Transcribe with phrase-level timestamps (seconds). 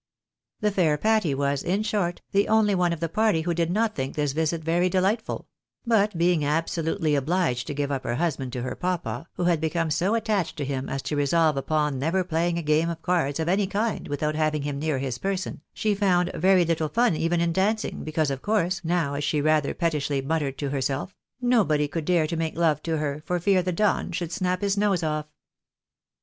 [0.61, 3.93] The fair Patty was, in short, che only one of the party who did not
[3.93, 5.47] think this visit very delightful;
[5.85, 9.91] but being absolutely obliged to give up her husband to her papa, who had become
[9.91, 13.47] so attached to him as to resolve upon never playing a game of cards of
[13.47, 17.53] any kind without having him near his person, she found very little fun even in
[17.53, 22.25] dancing, because, of course, now, as she rather pettishly muttered to herself," Nobody could dare
[22.25, 25.27] to make love to her for fear the Don should snap his nose off."